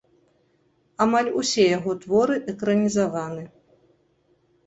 Амаль 1.05 1.29
усе 1.41 1.65
яго 1.77 1.91
творы 2.05 2.35
экранізаваны. 2.53 3.43